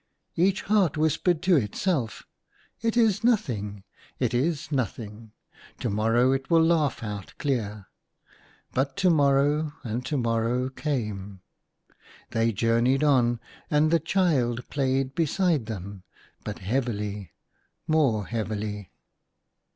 *" 0.17 0.23
Each 0.35 0.63
heart 0.63 0.97
whispered 0.97 1.43
to 1.43 1.57
itself, 1.57 2.23
*' 2.51 2.81
It 2.81 2.97
is 2.97 3.23
nothing, 3.23 3.83
it 4.17 4.33
is 4.33 4.71
nothing, 4.71 5.31
to 5.79 5.91
morrow 5.91 6.31
it 6.31 6.49
will 6.49 6.63
laugh 6.63 7.03
out 7.03 7.35
clear." 7.37 7.85
But 8.73 8.97
to 8.97 9.11
morrow 9.11 9.73
and 9.83 10.03
to 10.07 10.17
morrow 10.17 10.69
came. 10.71 11.41
They 12.31 12.51
journeyed 12.51 13.03
on, 13.03 13.39
and 13.69 13.91
the 13.91 13.99
child 13.99 14.67
played 14.69 15.13
beside 15.13 15.67
them, 15.67 16.01
but 16.43 16.57
heavily, 16.57 17.33
more 17.87 18.25
heavily. 18.25 18.89